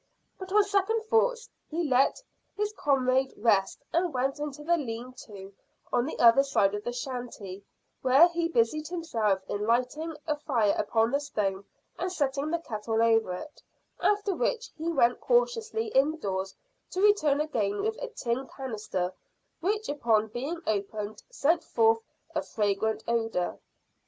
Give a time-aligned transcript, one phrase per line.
[0.39, 2.23] But on second thoughts he let
[2.57, 5.53] his comrade rest and went into the lean to
[5.93, 7.63] on the other side of the shanty,
[8.01, 11.65] where he busied himself in lighting a fire upon the stone
[11.99, 13.61] and setting the kettle over it,
[13.99, 16.55] after which he went cautiously indoors,
[16.89, 19.13] to return again with a tin canister,
[19.59, 21.99] which upon being opened sent forth
[22.33, 23.59] a fragrant odour.